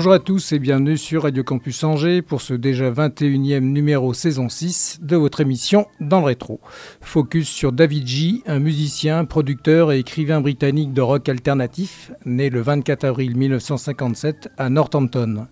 Bonjour 0.00 0.14
à 0.14 0.18
tous 0.18 0.52
et 0.52 0.58
bienvenue 0.58 0.96
sur 0.96 1.24
Radio 1.24 1.44
Campus 1.44 1.84
Angers 1.84 2.22
pour 2.22 2.40
ce 2.40 2.54
déjà 2.54 2.90
21e 2.90 3.60
numéro 3.60 4.14
saison 4.14 4.48
6 4.48 5.00
de 5.02 5.14
votre 5.14 5.42
émission 5.42 5.88
Dans 6.00 6.20
le 6.20 6.24
rétro. 6.24 6.58
Focus 7.02 7.46
sur 7.46 7.70
David 7.70 8.06
G, 8.06 8.42
un 8.46 8.60
musicien, 8.60 9.26
producteur 9.26 9.92
et 9.92 9.98
écrivain 9.98 10.40
britannique 10.40 10.94
de 10.94 11.02
rock 11.02 11.28
alternatif, 11.28 12.12
né 12.24 12.48
le 12.48 12.62
24 12.62 13.04
avril 13.04 13.36
1957 13.36 14.48
à 14.56 14.70
Northampton. 14.70 15.48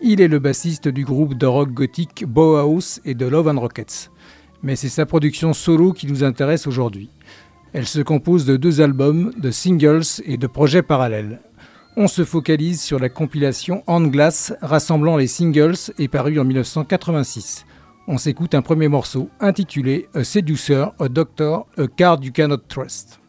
Il 0.00 0.20
est 0.20 0.26
le 0.26 0.40
bassiste 0.40 0.88
du 0.88 1.04
groupe 1.04 1.38
de 1.38 1.46
rock 1.46 1.70
gothique 1.70 2.24
Bauhaus 2.26 2.98
et 3.04 3.14
de 3.14 3.26
Love 3.26 3.46
and 3.46 3.60
Rockets. 3.60 4.10
Mais 4.64 4.74
c'est 4.74 4.88
sa 4.88 5.06
production 5.06 5.52
solo 5.52 5.92
qui 5.92 6.08
nous 6.08 6.24
intéresse 6.24 6.66
aujourd'hui. 6.66 7.08
Elle 7.72 7.86
se 7.86 8.00
compose 8.00 8.46
de 8.46 8.56
deux 8.56 8.80
albums, 8.80 9.32
de 9.38 9.52
singles 9.52 10.02
et 10.24 10.38
de 10.38 10.46
projets 10.48 10.82
parallèles 10.82 11.40
on 11.96 12.08
se 12.08 12.24
focalise 12.24 12.80
sur 12.80 12.98
la 12.98 13.08
compilation 13.08 13.82
On 13.86 14.00
Glass 14.02 14.54
rassemblant 14.62 15.16
les 15.16 15.26
singles 15.26 15.76
et 15.98 16.08
paru 16.08 16.38
en 16.38 16.44
1986. 16.44 17.66
On 18.08 18.18
s'écoute 18.18 18.54
un 18.54 18.62
premier 18.62 18.88
morceau 18.88 19.28
intitulé 19.40 20.08
A 20.14 20.24
Seducer, 20.24 20.86
A 20.98 21.08
Doctor, 21.08 21.66
A 21.78 21.86
Card 21.86 22.20
You 22.22 22.32
Cannot 22.32 22.58
Trust. 22.68 23.20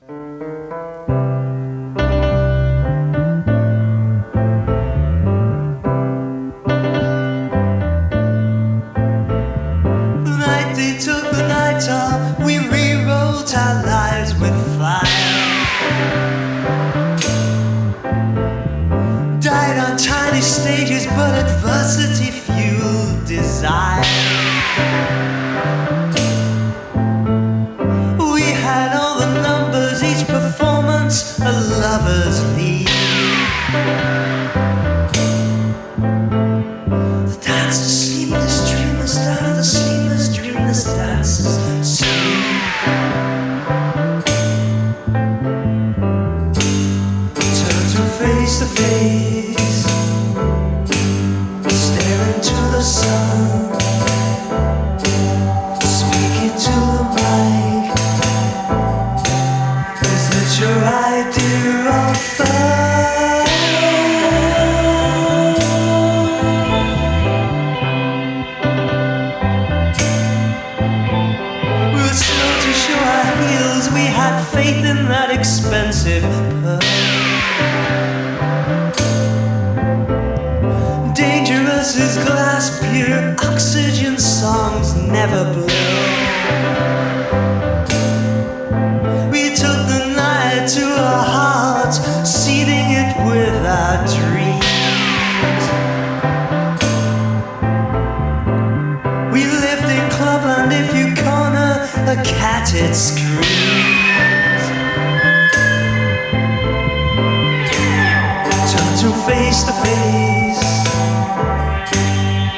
But 21.16 21.36
adversity 21.36 21.53
face 109.33 109.63
to 109.63 109.73
face, 109.85 110.63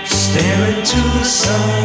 stare 0.03 0.63
into 0.69 0.99
the 1.17 1.23
sun. 1.23 1.84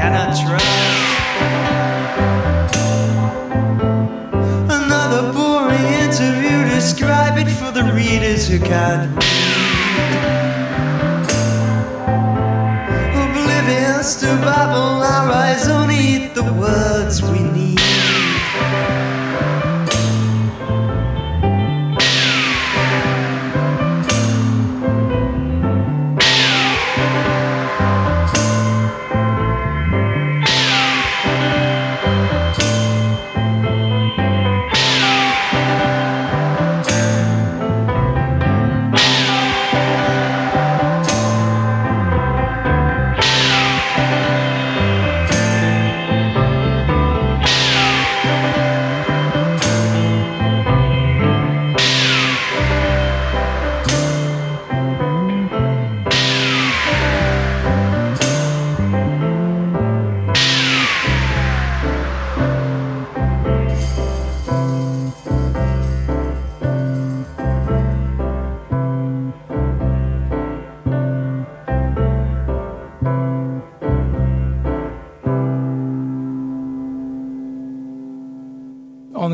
Cannot 0.00 0.34
trust. 0.34 0.70
describe 6.74 7.36
it 7.36 7.50
for 7.50 7.70
the 7.70 7.84
readers 7.92 8.48
who 8.48 8.58
can't 8.58 9.29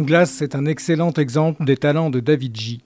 Glass 0.03 0.43
est 0.43 0.55
un 0.55 0.67
excellent 0.67 1.13
exemple 1.13 1.65
des 1.65 1.77
talents 1.77 2.11
de 2.11 2.21
David 2.21 2.57
G. 2.57 2.81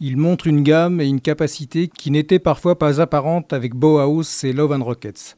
Il 0.00 0.16
montre 0.16 0.46
une 0.46 0.62
gamme 0.62 1.00
et 1.00 1.06
une 1.06 1.20
capacité 1.20 1.88
qui 1.88 2.10
n'étaient 2.10 2.38
parfois 2.38 2.78
pas 2.78 3.00
apparentes 3.00 3.52
avec 3.52 3.74
Bauhaus 3.74 4.44
et 4.44 4.52
Love 4.52 4.72
and 4.72 4.84
Rockets. 4.84 5.36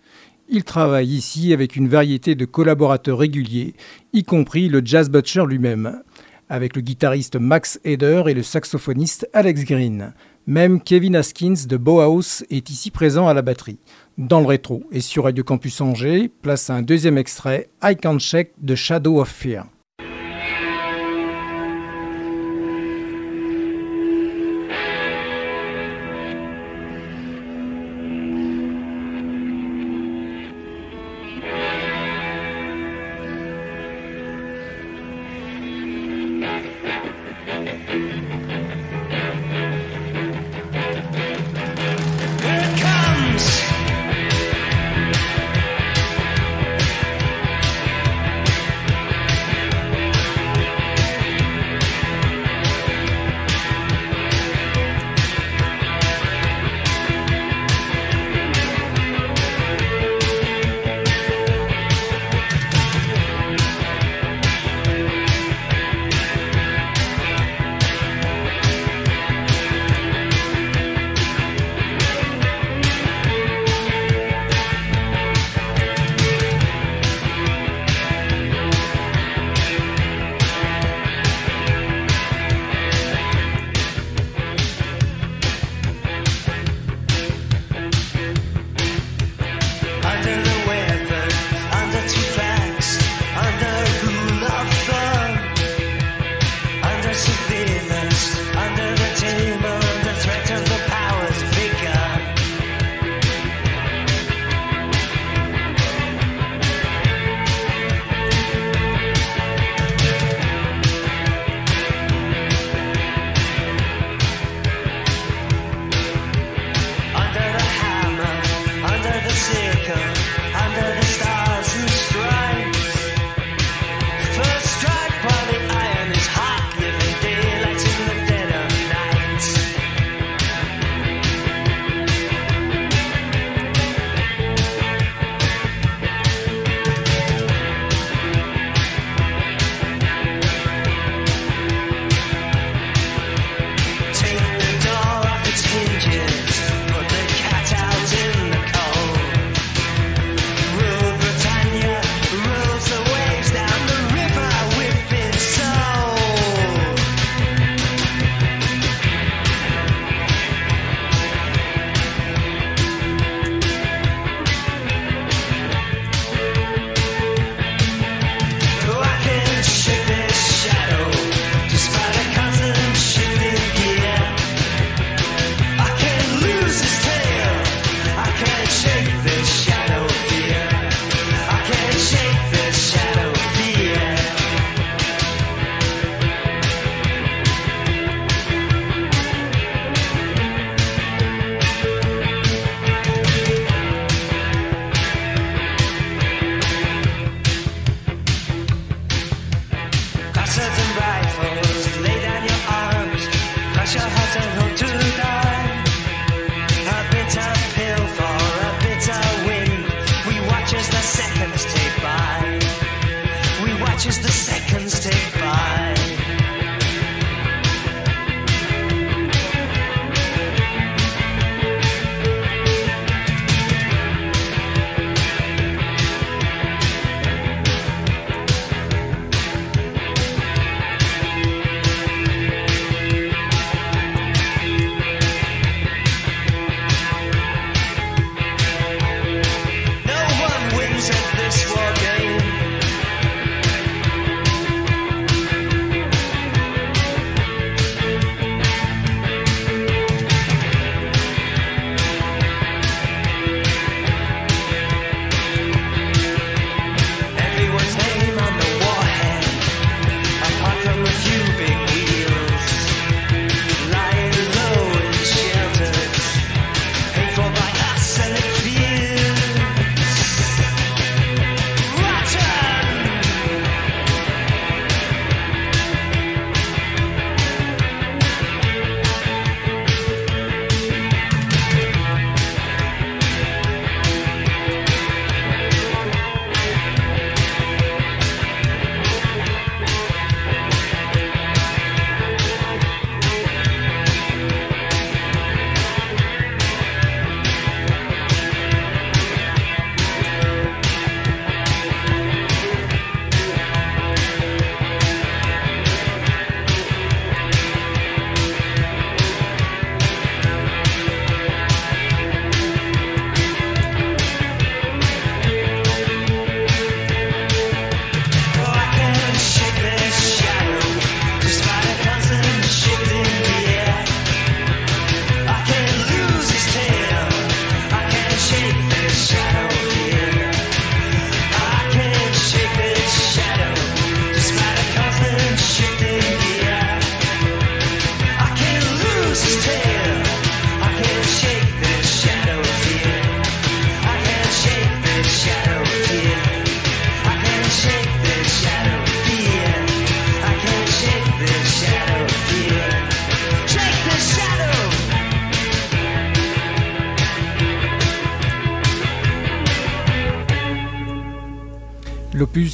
Il 0.49 0.65
travaille 0.65 1.09
ici 1.09 1.53
avec 1.53 1.77
une 1.77 1.89
variété 1.89 2.35
de 2.35 2.45
collaborateurs 2.45 3.19
réguliers, 3.19 3.75
y 4.13 4.23
compris 4.23 4.69
le 4.69 4.81
jazz 4.85 5.11
butcher 5.11 5.45
lui-même, 5.47 6.03
avec 6.49 6.77
le 6.77 6.83
guitariste 6.83 7.37
Max 7.37 7.81
Eder 7.85 8.25
et 8.29 8.35
le 8.35 8.43
saxophoniste 8.43 9.29
Alex 9.33 9.65
Green. 9.65 10.13
Même 10.47 10.81
Kevin 10.81 11.17
Haskins 11.17 11.67
de 11.69 11.77
Bauhaus 11.77 12.45
est 12.51 12.71
ici 12.71 12.91
présent 12.91 13.27
à 13.27 13.35
la 13.35 13.43
batterie. 13.43 13.79
Dans 14.17 14.41
le 14.41 14.47
rétro 14.47 14.85
et 14.93 15.01
sur 15.01 15.25
Radio 15.25 15.43
Campus 15.43 15.81
Angers, 15.81 16.31
place 16.43 16.71
un 16.71 16.83
deuxième 16.83 17.19
extrait, 17.19 17.69
I 17.83 17.97
Can't 17.97 18.21
Check 18.21 18.53
de 18.61 18.75
Shadow 18.75 19.21
of 19.21 19.29
Fear. 19.29 19.67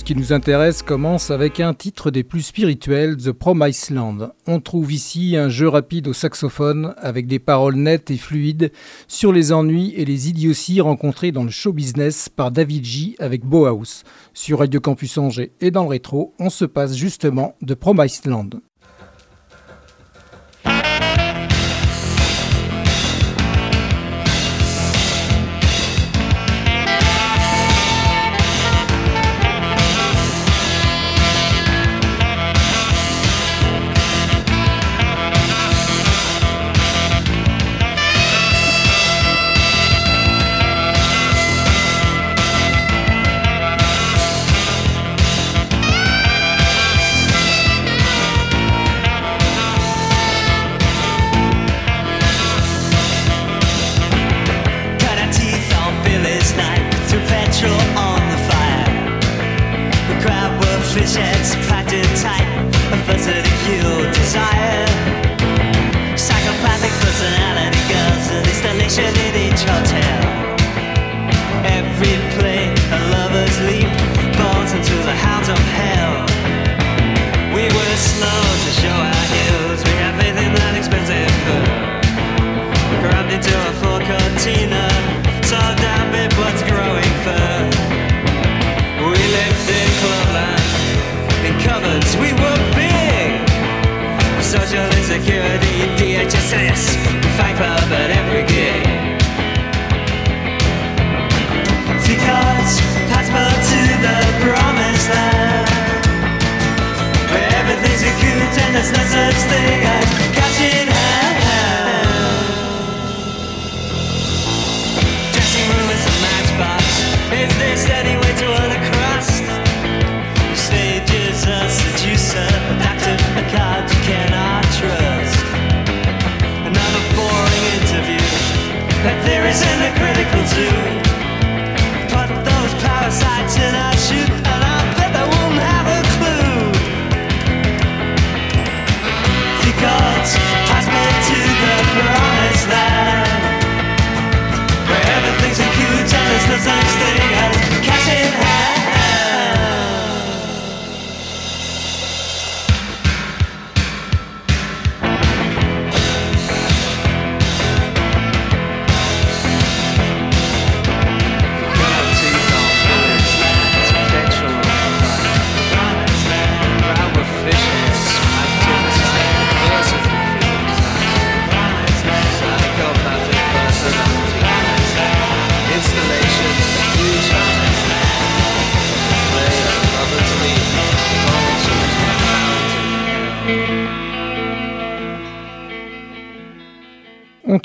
L'opus 0.02 0.14
qui 0.14 0.20
nous 0.20 0.32
intéresse 0.32 0.82
commence 0.82 1.30
avec 1.30 1.60
un 1.60 1.74
titre 1.74 2.10
des 2.10 2.24
plus 2.24 2.42
spirituels, 2.42 3.16
The 3.16 3.30
Promised 3.30 3.94
Land. 3.94 4.32
On 4.48 4.58
trouve 4.58 4.92
ici 4.92 5.36
un 5.36 5.48
jeu 5.48 5.68
rapide 5.68 6.08
au 6.08 6.12
saxophone 6.12 6.94
avec 6.96 7.28
des 7.28 7.38
paroles 7.38 7.76
nettes 7.76 8.10
et 8.10 8.16
fluides 8.16 8.72
sur 9.06 9.32
les 9.32 9.52
ennuis 9.52 9.94
et 9.96 10.04
les 10.04 10.28
idioties 10.28 10.80
rencontrés 10.80 11.30
dans 11.30 11.44
le 11.44 11.50
show 11.50 11.72
business 11.72 12.28
par 12.28 12.50
David 12.50 12.84
J 12.84 13.16
avec 13.20 13.44
Bauhaus. 13.44 14.02
Sur 14.34 14.58
Radio 14.58 14.80
Campus 14.80 15.18
Angers 15.18 15.52
et 15.60 15.70
dans 15.70 15.84
le 15.84 15.90
rétro, 15.90 16.34
on 16.40 16.50
se 16.50 16.64
passe 16.64 16.96
justement 16.96 17.54
de 17.62 17.74
Promised 17.74 18.26
Land. 18.26 18.50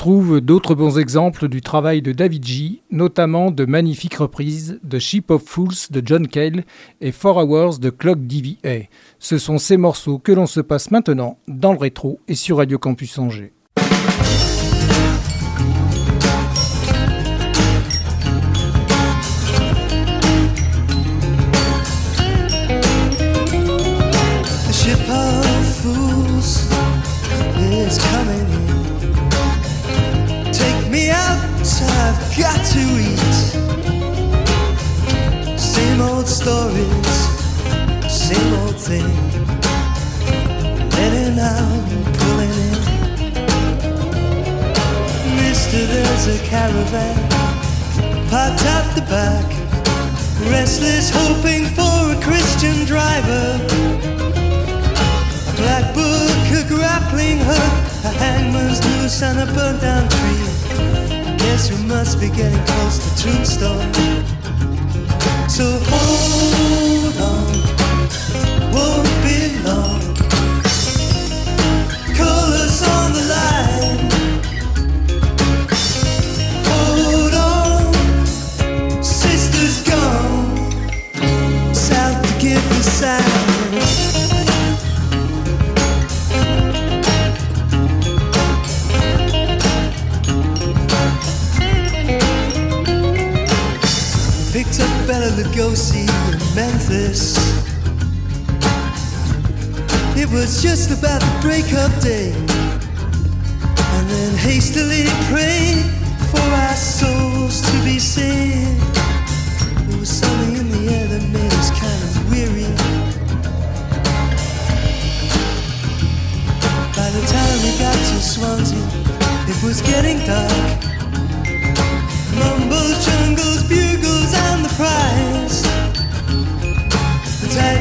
Trouve 0.07 0.39
d'autres 0.39 0.73
bons 0.73 0.99
exemples 0.99 1.49
du 1.49 1.59
travail 1.59 2.01
de 2.01 2.13
David 2.13 2.45
G, 2.45 2.81
notamment 2.91 3.51
de 3.51 3.65
magnifiques 3.65 4.13
reprises 4.13 4.79
de 4.81 4.99
Ship 4.99 5.29
of 5.29 5.43
Fools 5.43 5.89
de 5.89 6.01
John 6.01 6.29
Cale 6.29 6.63
et 7.01 7.11
Four 7.11 7.35
Hours 7.35 7.79
de 7.79 7.89
Clock 7.89 8.25
DVA. 8.25 8.85
Ce 9.19 9.37
sont 9.37 9.57
ces 9.57 9.75
morceaux 9.75 10.17
que 10.17 10.31
l'on 10.31 10.45
se 10.45 10.61
passe 10.61 10.91
maintenant 10.91 11.39
dans 11.49 11.73
le 11.73 11.77
rétro 11.77 12.21
et 12.29 12.35
sur 12.35 12.59
Radio 12.59 12.79
Campus 12.79 13.19
Angers. 13.19 13.51
Parked 48.29 48.65
out 48.65 48.95
the 48.95 49.01
back. 49.09 49.45
Restless, 50.51 51.09
hoping 51.09 51.65
for 51.65 52.15
a 52.15 52.17
Christian 52.21 52.85
driver. 52.85 53.59
A 55.47 55.53
black 55.57 55.93
book, 55.93 56.37
a 56.53 56.63
grappling 56.67 57.39
hook, 57.39 57.73
a 58.05 58.11
hangman's 58.23 58.79
noose, 58.81 59.21
and 59.21 59.39
a 59.39 59.45
burnt 59.53 59.81
down 59.81 60.07
tree. 60.09 60.43
Guess 61.37 61.71
we 61.71 61.83
must 61.87 62.19
be 62.19 62.29
getting 62.29 62.63
close 62.65 62.97
to 63.03 63.09
Tombstone. 63.23 63.93
So 65.49 65.79
hold 65.89 67.17
on, 67.17 67.46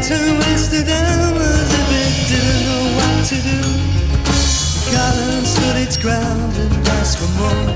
The 0.07 0.13
tide 0.13 0.21
turned 0.21 0.39
westward 0.39 0.89
as 0.89 1.73
if 1.75 1.89
it 2.03 2.15
didn't 2.31 2.63
know 2.67 2.85
what 2.97 3.25
to 3.27 3.37
do. 3.43 3.61
Garland 4.93 5.47
stood 5.47 5.77
its 5.77 5.97
ground 5.97 6.57
and 6.57 6.89
asked 6.89 7.19
for 7.19 7.31
more. 7.39 7.67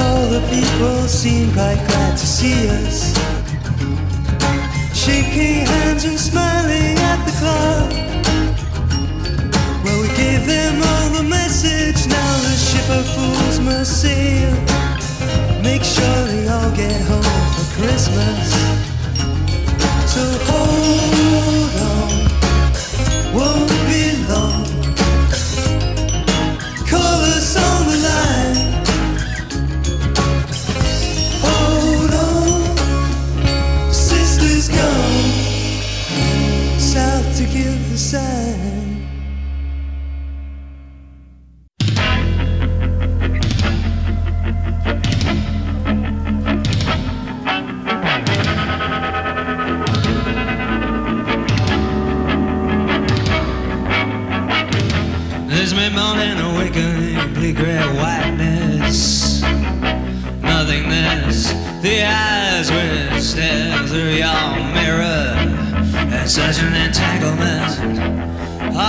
All 0.00 0.26
the 0.28 0.40
people 0.48 1.06
seemed 1.06 1.52
quite 1.52 1.82
glad 1.88 2.16
to 2.16 2.26
see 2.26 2.68
us. 2.68 3.14
Shaking 4.94 5.66
hands 5.66 6.04
and 6.04 6.18
smiling 6.18 6.96
at 6.98 7.24
the 7.26 7.32
club. 7.40 7.92
Well, 9.84 10.00
we 10.02 10.08
gave 10.16 10.46
them 10.46 10.80
all 10.82 11.10
the 11.10 11.28
message. 11.28 12.06
Now 12.06 12.38
the 12.38 12.56
ship 12.56 12.88
of 12.90 13.06
fools 13.06 13.60
must 13.60 14.00
sail. 14.00 14.52
Make 15.62 15.84
sure 15.84 16.24
they 16.26 16.48
all 16.48 16.70
get 16.74 17.00
home 17.02 17.22
for 17.54 17.82
Christmas. 17.82 18.69
So 20.10 20.18
hold 20.18 21.80
on, 21.82 21.89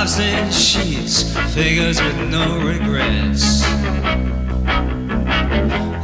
Obstinate 0.01 0.51
sheets, 0.51 1.31
figures 1.53 2.01
with 2.01 2.17
no 2.27 2.57
regrets. 2.57 3.61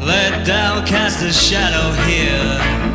Let 0.05 0.45
down 0.45 0.85
cast 0.85 1.23
a 1.23 1.33
shadow 1.33 1.91
here. 2.03 2.86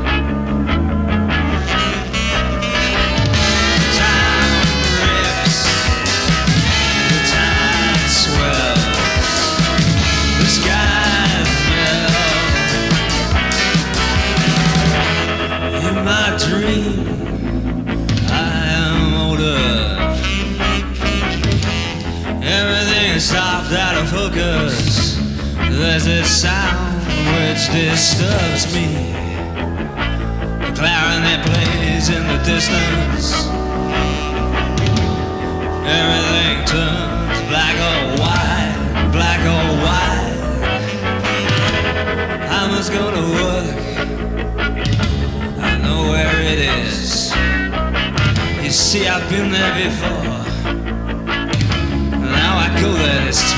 Out 23.74 23.96
of 23.96 24.08
focus. 24.10 25.16
There's 25.70 26.06
a 26.06 26.24
sound 26.24 27.00
which 27.32 27.70
disturbs 27.72 28.66
me. 28.74 29.12
The 30.60 30.72
clarinet 30.76 31.44
plays 31.46 32.08
in 32.10 32.22
the 32.26 32.38
distance. 32.44 33.46
Everything 35.86 36.64
turns 36.66 37.40
black 37.48 37.76
or 37.88 38.00
white, 38.20 39.10
black 39.12 39.40
or 39.40 39.64
white. 39.84 40.38
I 42.50 42.68
must 42.68 42.92
go 42.92 43.10
to 43.10 43.22
work. 43.40 43.76
I 45.62 45.78
know 45.78 46.10
where 46.10 46.40
it 46.42 46.58
is. 46.58 47.32
You 48.62 48.70
see, 48.70 49.06
I've 49.08 49.28
been 49.30 49.50
there 49.50 49.74
before. 49.84 50.42
Now 52.20 52.58
I 52.58 52.68
go 52.80 52.92
there 52.92 53.24
this 53.26 53.42
time. 53.50 53.51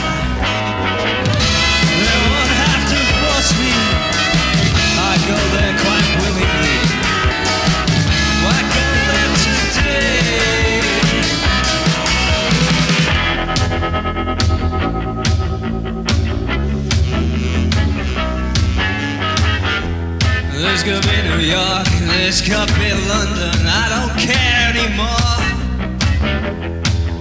Could 20.85 21.03
be 21.07 21.23
New 21.23 21.41
York, 21.41 21.87
this 22.13 22.43
could 22.43 22.69
be 22.77 22.93
London. 23.09 23.57
I 23.65 23.89
don't 23.89 24.13
care 24.21 24.69
anymore. 24.69 25.41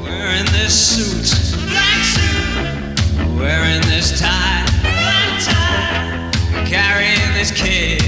Wearing 0.04 0.44
this 0.52 0.76
suit, 0.76 1.32
black 1.72 2.04
suit. 2.04 3.40
Wearing 3.40 3.80
this 3.88 4.20
tie, 4.20 4.66
black 4.82 5.40
tie. 5.48 6.66
Carrying 6.66 7.34
this 7.36 7.52
kid. 7.52 8.02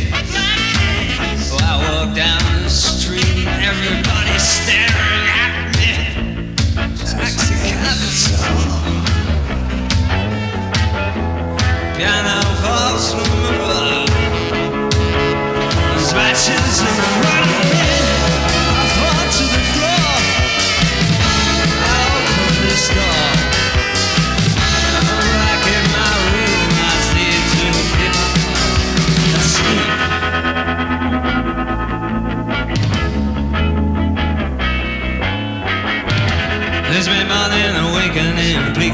So 1.40 1.56
oh, 1.56 1.64
I 1.64 1.74
walk 1.88 2.14
down 2.14 2.42
the 2.62 2.70
street, 2.70 3.48
everybody 3.64 4.38
staring 4.38 5.26
at 5.40 5.72
me. 5.78 6.52
Taxi 7.00 7.56
cabs. 7.64 8.28
Piano 11.96 12.45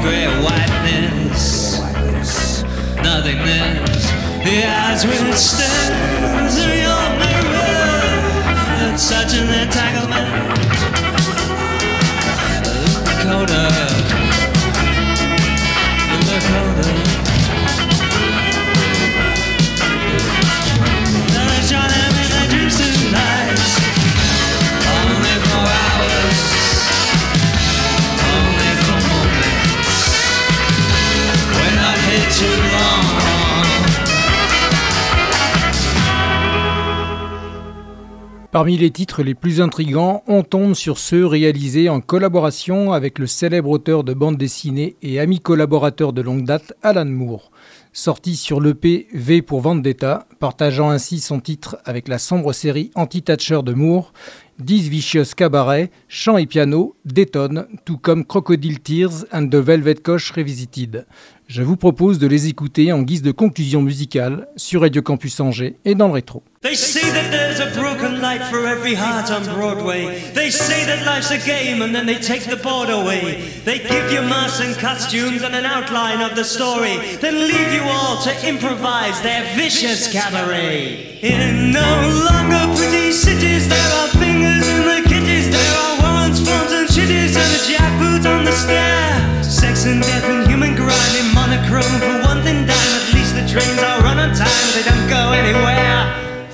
gray 0.02 0.26
whiteness, 0.42 1.80
nothingness. 2.96 4.10
The 4.42 4.66
eyes 4.66 5.06
which 5.06 5.34
stare 5.34 5.94
through 6.50 6.80
your 6.86 7.06
mirror, 7.22 8.92
it's 8.92 9.02
such 9.02 9.34
an 9.34 9.48
entanglement. 9.62 10.31
Parmi 38.52 38.76
les 38.76 38.90
titres 38.90 39.22
les 39.22 39.34
plus 39.34 39.62
intrigants, 39.62 40.22
on 40.26 40.42
tombe 40.42 40.74
sur 40.74 40.98
ceux 40.98 41.24
réalisés 41.24 41.88
en 41.88 42.02
collaboration 42.02 42.92
avec 42.92 43.18
le 43.18 43.26
célèbre 43.26 43.70
auteur 43.70 44.04
de 44.04 44.12
bande 44.12 44.36
dessinée 44.36 44.94
et 45.00 45.18
ami 45.20 45.40
collaborateur 45.40 46.12
de 46.12 46.20
longue 46.20 46.44
date 46.44 46.74
Alan 46.82 47.06
Moore. 47.06 47.50
Sorti 47.94 48.36
sur 48.36 48.60
l'EP 48.60 49.06
V 49.14 49.40
pour 49.40 49.62
Vendetta, 49.62 50.26
partageant 50.38 50.90
ainsi 50.90 51.18
son 51.18 51.40
titre 51.40 51.78
avec 51.86 52.08
la 52.08 52.18
sombre 52.18 52.52
série 52.52 52.90
Anti-Thatcher 52.94 53.62
de 53.62 53.72
Moore, 53.72 54.12
10 54.58 54.90
Vicious 54.90 55.34
Cabaret, 55.34 55.90
chant 56.08 56.36
et 56.36 56.44
piano 56.44 56.94
détonnent, 57.06 57.66
tout 57.86 57.96
comme 57.96 58.26
Crocodile 58.26 58.80
Tears 58.80 59.24
and 59.32 59.48
the 59.48 59.56
Velvet 59.56 59.94
Coach 59.94 60.30
Revisited. 60.30 61.06
Je 61.54 61.60
vous 61.60 61.76
propose 61.76 62.18
de 62.18 62.26
les 62.26 62.48
écouter 62.48 62.94
en 62.94 63.02
guise 63.02 63.20
de 63.20 63.30
conclusion 63.30 63.82
musicale 63.82 64.46
sur 64.56 64.80
Radio 64.80 65.02
Campus 65.02 65.38
Angers 65.38 65.76
et 65.84 65.94
dans 65.94 66.06
le 66.06 66.14
rétro. 66.14 66.42
They 66.62 66.74
say 66.74 67.02
that 67.02 67.30
there's 67.30 67.60
a 67.60 67.78
broken 67.78 68.22
light 68.22 68.40
for 68.44 68.66
every 68.66 68.94
heart 68.94 69.30
on 69.30 69.44
Broadway. 69.54 70.32
They 70.32 70.50
say 70.50 70.86
that 70.86 71.04
life's 71.04 71.30
a 71.30 71.36
game 71.36 71.82
and 71.82 71.92
then 71.92 72.06
they 72.06 72.16
take 72.16 72.48
the 72.48 72.56
board 72.56 72.88
away. 72.88 73.44
They 73.66 73.80
give 73.80 74.10
you 74.10 74.22
masks 74.22 74.64
and 74.64 74.74
costumes 74.80 75.42
and 75.42 75.54
an 75.54 75.66
outline 75.66 76.22
of 76.22 76.34
the 76.36 76.44
story, 76.44 76.96
then 77.20 77.36
leave 77.36 77.74
you 77.74 77.82
all 77.84 78.16
to 78.22 78.32
improvise 78.48 79.20
their 79.20 79.44
vicious 79.54 80.10
cabaret. 80.10 81.20
In 81.20 81.70
no 81.70 81.84
longer 82.32 82.64
pretty 82.80 83.12
cities, 83.12 83.68
there 83.68 83.90
are 84.00 84.08
fingers 84.16 84.66
in 84.72 84.84
the 84.88 85.02
kitties, 85.06 85.50
there 85.50 85.74
are 85.84 86.00
warrants, 86.00 86.40
forms, 86.40 86.72
and 86.72 86.88
shitties, 86.88 87.36
and 87.36 87.50
a 87.52 87.60
jackboot 87.68 88.24
on 88.24 88.46
the 88.46 88.52
stair. 88.52 89.42
Sex 89.44 89.84
and 89.84 90.00
death 90.00 90.24
and 90.24 90.48
human 90.48 90.74
monochrome 91.52 92.00
for 92.00 92.28
one 92.28 92.42
thing 92.42 92.64
dime. 92.66 92.92
At 93.00 93.12
least 93.12 93.34
the 93.34 93.46
trains 93.46 93.82
are 93.82 94.00
run 94.00 94.18
on 94.18 94.34
time, 94.34 94.68
they 94.74 94.82
don't 94.82 95.08
go 95.08 95.32
anywhere 95.32 96.00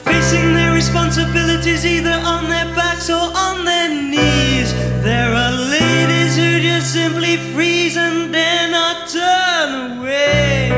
facing 0.03 0.55
their 0.55 0.73
responsibilities 0.73 1.85
either 1.85 2.19
on 2.25 2.49
their 2.49 2.67
backs 2.75 3.09
or 3.11 3.31
on 3.47 3.65
their 3.65 3.89
knees. 3.89 4.73
There 5.03 5.33
are 5.33 5.53
ladies 5.53 6.37
who 6.37 6.61
just 6.61 6.93
simply 6.93 7.37
freeze 7.53 7.97
and 7.97 8.33
dare 8.33 8.71
not 8.71 9.09
turn 9.09 9.99
away. 9.99 10.71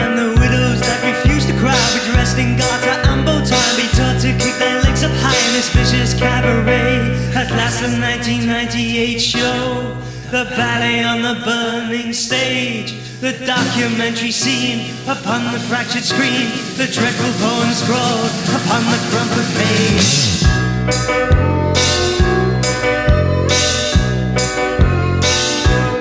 And 0.00 0.18
the 0.18 0.28
widows 0.40 0.80
that 0.80 0.98
refuse 1.04 1.46
to 1.46 1.54
cry 1.60 1.78
be 1.94 2.00
dressed 2.10 2.38
in 2.38 2.56
garter 2.56 2.96
and 3.10 3.24
bow 3.24 3.44
tie, 3.44 3.76
be 3.76 3.86
taught 3.94 4.18
to 4.22 4.32
kick 4.42 4.58
their 4.58 4.82
legs 4.82 5.02
up 5.04 5.12
high 5.22 5.38
in 5.46 5.52
this 5.54 5.68
vicious 5.70 6.18
cabaret. 6.18 6.98
At 7.36 7.50
last, 7.52 7.82
the 7.82 7.90
1998 8.00 9.20
show, 9.20 9.96
the 10.30 10.44
ballet 10.56 11.04
on 11.04 11.22
the 11.22 11.40
burning 11.44 12.12
stage. 12.12 12.94
The 13.20 13.32
documentary 13.46 14.32
scene 14.32 14.90
upon 15.06 15.52
the 15.52 15.60
fractured 15.60 16.02
screen, 16.02 16.50
the 16.76 16.90
dreadful 16.90 17.32
poem 17.38 17.70
scrawled 17.72 18.30
upon 18.58 18.82
the 18.90 18.98
crumpled 19.10 19.50
page. 19.54 20.42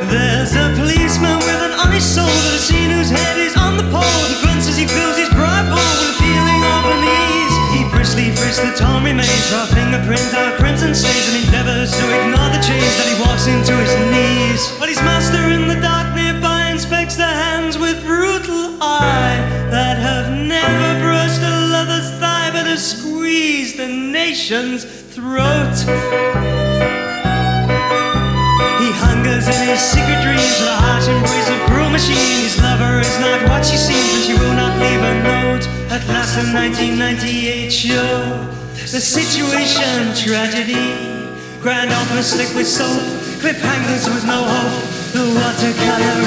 There's 0.10 0.56
a 0.56 0.74
policeman 0.76 1.38
with 1.40 1.62
an 1.62 1.74
honest 1.80 2.16
soul 2.16 2.26
that 2.26 2.54
I've 2.54 2.60
seen 2.60 2.90
whose 2.90 3.12
head 3.12 3.38
is 3.38 3.56
on 3.56 3.78
the 3.78 3.84
pole. 3.94 4.26
He 4.28 4.42
grunts 4.42 4.68
as 4.68 4.78
he 4.78 4.88
fills 4.88 5.18
his 5.18 5.30
pride 5.30 5.70
bowl 5.70 6.15
Briskly 8.16 8.32
frisks 8.32 8.64
the 8.64 8.72
torn 8.80 9.04
remains, 9.04 9.52
raw 9.52 9.66
fingerprints 9.66 10.34
out 10.34 10.56
crimson 10.56 10.96
stains, 10.96 11.28
and 11.28 11.44
endeavors 11.44 11.92
to 11.92 12.06
ignore 12.16 12.48
the 12.48 12.64
change 12.64 12.88
that 12.96 13.12
he 13.12 13.16
walks 13.20 13.46
into 13.46 13.76
his 13.76 13.92
knees. 14.08 14.72
But 14.80 14.88
his 14.88 15.02
master 15.04 15.52
in 15.52 15.68
the 15.68 15.76
dark 15.76 16.16
nearby 16.16 16.72
inspects 16.72 17.18
the 17.18 17.28
hands 17.28 17.78
with 17.78 18.00
brutal 18.06 18.80
eye 18.80 19.44
that 19.68 20.00
have 20.00 20.32
never 20.32 21.04
brushed 21.04 21.44
a 21.44 21.56
lover's 21.76 22.08
thigh 22.16 22.52
but 22.56 22.64
have 22.64 22.80
squeezed 22.80 23.80
a 23.82 23.88
nation's 23.92 24.86
throat. 25.12 25.76
He 28.80 28.96
hungers 28.96 29.44
in 29.44 29.60
his 29.68 29.84
secret 29.84 30.24
dreams 30.24 30.56
the 30.64 30.72
harsh 30.72 31.12
embrace 31.12 31.50
of 31.52 31.60
cruel 31.68 31.90
machine. 31.90 32.48
His 32.48 32.56
lover 32.64 33.04
is 33.04 33.20
not 33.20 33.44
what 33.52 33.66
she 33.66 33.76
seems, 33.76 34.08
and 34.16 34.24
she 34.24 34.34
will 34.40 34.56
not 34.56 34.72
leave 34.80 35.04
a 35.04 35.14
note. 35.20 35.75
At 35.96 36.06
last, 36.10 36.36
the 36.36 36.44
1998 36.52 37.72
show, 37.72 38.52
the 38.92 39.00
situation 39.00 40.12
tragedy. 40.12 40.92
Grand 41.62 41.90
opera 41.90 42.22
slick 42.22 42.54
with 42.54 42.68
soap, 42.68 43.00
cliffhangers 43.40 44.04
with 44.12 44.26
no 44.28 44.44
hope. 44.44 44.84
The 45.16 45.24
watercoloring, 45.24 46.25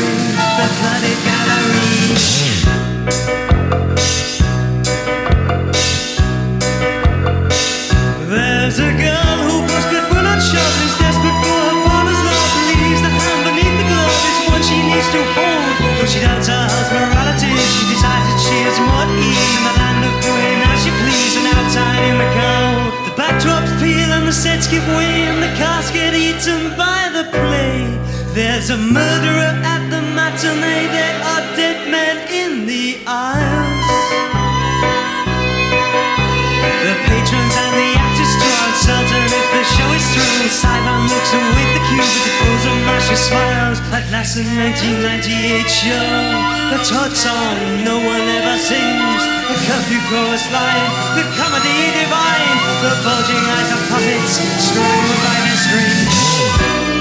The 44.28 44.44
1998 44.44 45.64
show, 45.72 46.04
the 46.68 46.76
Todd 46.84 47.16
song 47.16 47.80
no 47.82 47.96
one 47.96 48.20
ever 48.28 48.60
sings. 48.60 49.22
The 49.48 49.56
curfew 49.64 49.98
chorus 50.12 50.44
line, 50.52 50.90
the 51.16 51.24
comedy 51.32 51.80
divine, 51.96 52.58
the 52.84 52.92
bulging 53.08 53.40
eyes 53.40 53.70
of 53.72 53.80
puppets 53.88 54.36
strung 54.68 55.04
by 55.24 55.32
their 55.32 55.58
strings. 55.64 56.97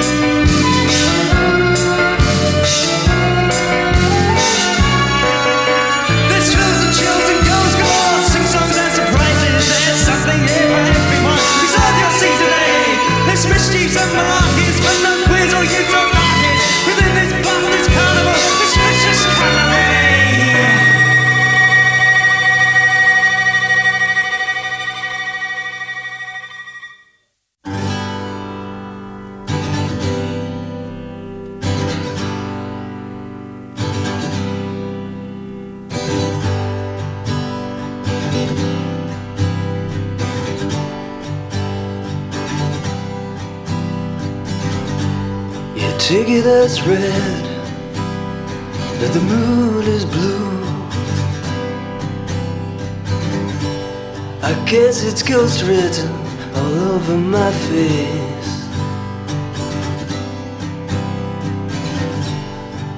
It's 55.50 55.64
written 55.64 56.12
all 56.56 56.76
over 56.96 57.16
my 57.16 57.52
face. 57.70 58.52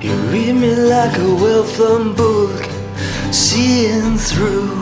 You 0.02 0.16
read 0.34 0.54
me 0.54 0.74
like 0.76 1.16
a 1.20 1.30
well 1.44 1.64
thumbed 1.64 2.18
book, 2.18 2.64
seeing 3.32 4.18
through. 4.18 4.78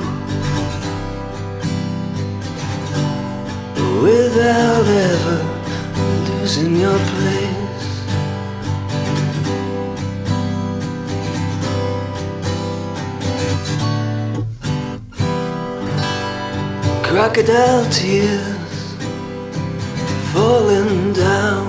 Without 4.02 4.88
ever 5.10 5.40
losing 6.30 6.78
your 6.78 6.98
place. 6.98 7.67
Crocodile 17.18 17.90
tears 17.90 18.94
falling 20.32 21.14
down. 21.14 21.68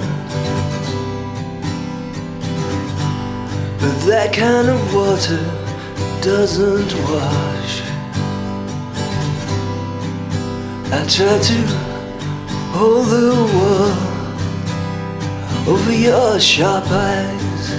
But 3.81 3.97
that 4.11 4.35
kind 4.35 4.69
of 4.69 4.95
water 4.95 5.43
doesn't 6.21 6.93
wash. 7.09 7.81
I 10.93 11.03
try 11.09 11.39
to 11.39 11.59
hold 12.77 13.07
the 13.07 13.33
wall 13.55 13.97
over 15.67 15.93
your 15.95 16.39
sharp 16.39 16.85
eyes. 16.91 17.71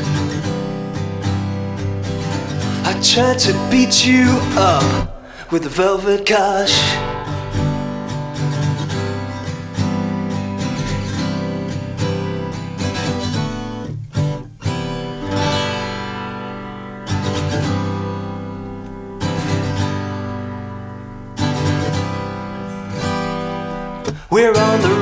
I 2.84 2.94
try 3.04 3.36
to 3.36 3.54
beat 3.70 4.08
you 4.08 4.26
up 4.58 5.52
with 5.52 5.68
a 5.68 5.70
velvet 5.70 6.26
cash. 6.26 7.09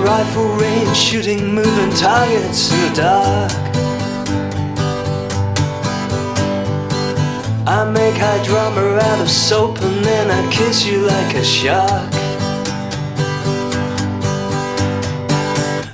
Rifle 0.07 0.47
range 0.55 0.95
shooting 0.95 1.53
moving 1.53 1.93
targets 1.93 2.71
in 2.71 2.79
the 2.87 2.95
dark. 2.95 3.51
I 7.67 7.83
make 7.91 8.15
high 8.15 8.41
drama 8.45 8.95
out 8.95 9.19
of 9.19 9.29
soap 9.29 9.81
and 9.81 10.05
then 10.05 10.31
I 10.31 10.49
kiss 10.49 10.85
you 10.85 10.99
like 11.01 11.35
a 11.35 11.43
shark. 11.43 12.09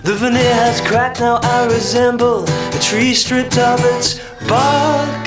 The 0.04 0.13
veneer 0.13 0.54
has 0.62 0.80
cracked, 0.82 1.19
now 1.19 1.39
I 1.41 1.65
resemble 1.65 2.43
a 2.43 2.80
tree 2.80 3.15
stripped 3.15 3.58
of 3.58 3.80
its 3.95 4.19
bark. 4.47 5.26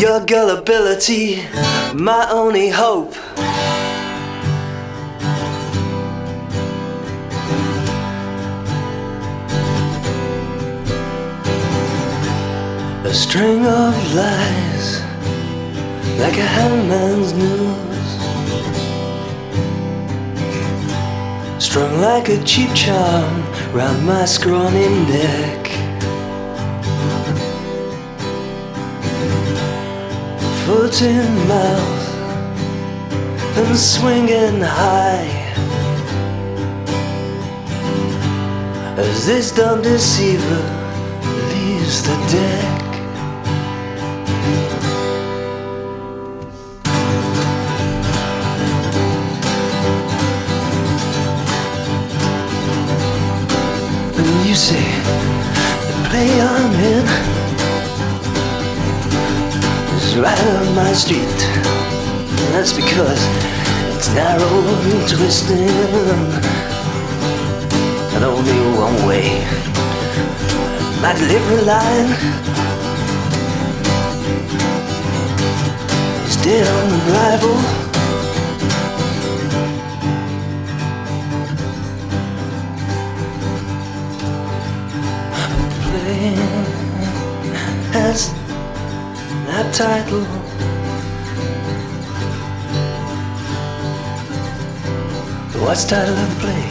Your 0.00 0.24
gullibility, 0.24 1.42
my 1.92 2.26
only 2.30 2.70
hope. 2.70 3.14
A 13.08 13.14
string 13.14 13.64
of 13.64 14.14
lies, 14.14 15.00
like 16.18 16.36
a 16.36 16.44
hangman's 16.44 17.32
noose, 17.32 18.18
strung 21.58 22.02
like 22.02 22.28
a 22.28 22.44
cheap 22.44 22.68
charm 22.74 23.42
round 23.72 24.04
my 24.04 24.26
scrawny 24.26 24.90
neck. 25.08 25.68
Foot 30.66 31.00
in 31.00 31.48
mouth 31.48 32.14
and 33.56 33.78
swinging 33.78 34.60
high. 34.60 35.30
As 38.98 39.24
this 39.26 39.50
dumb 39.50 39.80
deceiver 39.80 40.62
leaves 41.48 42.02
the 42.02 42.14
deck. 42.30 42.87
In 56.78 57.04
is 59.96 60.16
right 60.16 60.44
on 60.56 60.74
my 60.74 60.92
street. 60.92 61.38
And 62.42 62.54
that's 62.54 62.72
because 62.72 63.20
it's 63.96 64.08
narrow 64.14 64.62
and 64.90 65.08
twisting 65.08 65.68
and 68.14 68.24
only 68.24 68.60
one 68.78 69.06
way. 69.06 69.44
My 71.02 71.12
delivery 71.14 71.62
line 71.62 72.10
is 76.26 76.36
dead 76.42 76.66
on 76.66 77.10
arrival. 77.10 77.87
Title. 89.78 90.24
What's 95.62 95.84
title 95.84 96.16
of 96.16 96.28
the 96.34 96.40
play? 96.40 96.64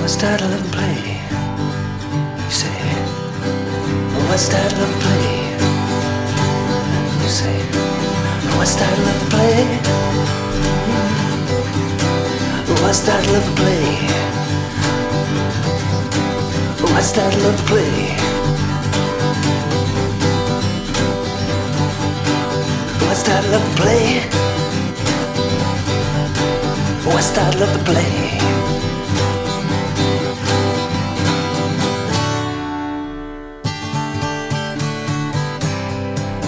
What's 0.00 0.16
title 0.16 0.52
of 0.52 0.60
the 0.64 0.70
play? 0.76 1.20
You 2.42 2.50
say, 2.50 2.78
What's 4.26 4.48
title 4.48 4.82
of 4.82 4.90
the 4.90 4.98
play? 5.06 5.28
You 7.22 7.28
say, 7.28 7.56
What's 8.58 8.74
title 8.74 9.06
of 9.06 9.16
the 9.20 9.26
play? 9.30 9.58
What's 12.82 13.06
title 13.06 13.36
of 13.36 13.44
the 13.46 13.54
play? 13.60 13.86
What's 16.92 17.12
title 17.12 17.46
of 17.46 17.56
the 17.56 17.62
play? 17.68 18.25
Title 23.26 23.54
of 23.54 23.62
the 23.62 23.82
play? 23.82 24.20
What's 27.04 27.30
the 27.30 27.40
title 27.40 27.62
of 27.64 27.72
the 27.72 27.82
play? 27.84 28.38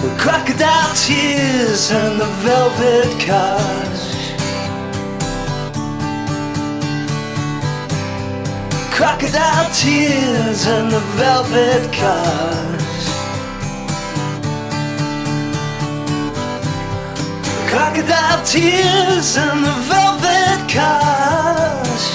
The 0.03 0.11
crocodile 0.17 0.93
tears 0.95 1.91
and 1.91 2.17
the 2.17 2.29
velvet 2.45 3.11
cars. 3.27 4.01
Crocodile 8.95 9.69
tears 9.73 10.65
and 10.65 10.89
the 10.89 11.01
velvet 11.19 11.91
cars. 11.91 12.78
Crocodile 17.79 18.43
tears 18.43 19.37
and 19.37 19.63
the 19.63 19.71
velvet 19.87 20.69
cars. 20.69 22.05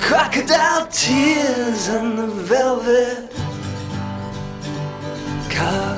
Crocodile 0.00 0.88
tears 0.88 1.86
and 1.86 2.18
the 2.18 2.26
velvet 2.26 3.30
cars. 5.48 5.91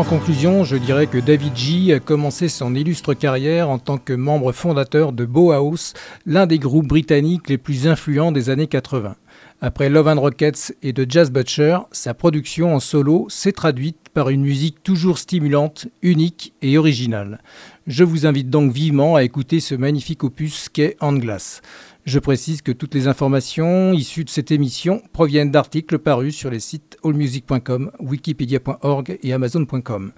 En 0.00 0.04
conclusion, 0.04 0.64
je 0.64 0.76
dirais 0.76 1.06
que 1.06 1.18
David 1.18 1.54
G 1.54 1.92
a 1.92 2.00
commencé 2.00 2.48
son 2.48 2.74
illustre 2.74 3.12
carrière 3.12 3.68
en 3.68 3.78
tant 3.78 3.98
que 3.98 4.14
membre 4.14 4.50
fondateur 4.52 5.12
de 5.12 5.26
Bauhaus, 5.26 5.92
l'un 6.24 6.46
des 6.46 6.58
groupes 6.58 6.86
britanniques 6.86 7.50
les 7.50 7.58
plus 7.58 7.86
influents 7.86 8.32
des 8.32 8.48
années 8.48 8.66
80. 8.66 9.16
Après 9.60 9.90
Love 9.90 10.08
and 10.08 10.18
Rockets 10.18 10.74
et 10.82 10.94
de 10.94 11.04
Jazz 11.06 11.30
Butcher, 11.30 11.80
sa 11.92 12.14
production 12.14 12.74
en 12.74 12.80
solo 12.80 13.26
s'est 13.28 13.52
traduite 13.52 14.08
par 14.14 14.30
une 14.30 14.40
musique 14.40 14.82
toujours 14.82 15.18
stimulante, 15.18 15.86
unique 16.00 16.54
et 16.62 16.78
originale. 16.78 17.42
Je 17.86 18.02
vous 18.02 18.24
invite 18.24 18.48
donc 18.48 18.72
vivement 18.72 19.16
à 19.16 19.22
écouter 19.22 19.60
ce 19.60 19.74
magnifique 19.74 20.24
opus 20.24 20.70
qu'est 20.70 20.96
On 21.02 21.12
Glass. 21.12 21.60
Je 22.04 22.18
précise 22.18 22.60
que 22.62 22.72
toutes 22.72 22.94
les 22.94 23.06
informations 23.08 23.92
issues 23.92 24.24
de 24.24 24.30
cette 24.30 24.50
émission 24.50 25.02
proviennent 25.12 25.50
d'articles 25.50 25.98
parus 25.98 26.34
sur 26.34 26.48
les 26.50 26.60
sites 26.60 26.96
allmusic.com, 27.04 27.90
wikipedia.org 28.00 29.18
et 29.22 29.32
amazon.com. 29.32 30.12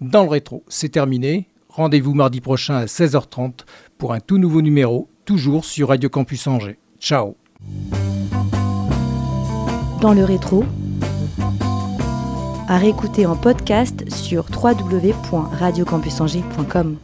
Dans 0.00 0.24
le 0.24 0.28
rétro, 0.28 0.64
c'est 0.68 0.90
terminé. 0.90 1.48
Rendez-vous 1.68 2.14
mardi 2.14 2.40
prochain 2.40 2.74
à 2.74 2.86
16h30 2.86 3.60
pour 3.98 4.12
un 4.12 4.20
tout 4.20 4.38
nouveau 4.38 4.62
numéro, 4.62 5.08
toujours 5.24 5.64
sur 5.64 5.88
Radio 5.88 6.08
Campus 6.08 6.46
Angers. 6.46 6.78
Ciao 6.98 7.36
Dans 10.00 10.14
le 10.14 10.24
rétro, 10.24 10.64
à 12.66 12.78
réécouter 12.78 13.26
en 13.26 13.36
podcast 13.36 14.10
sur 14.10 14.46
www.radiocampusangers.com. 14.50 16.96